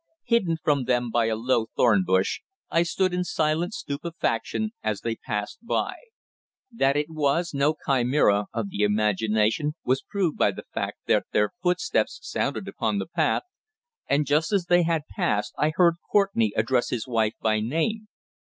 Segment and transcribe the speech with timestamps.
[0.23, 5.15] Hidden from them by a low thorn bush, I stood in silent stupefaction as they
[5.15, 5.93] passed by.
[6.71, 11.51] That it was no chimera of the imagination was proved by the fact that their
[11.61, 13.43] footsteps sounded upon the path,
[14.09, 18.07] and just as they had passed I heard Courtenay address his wife by name.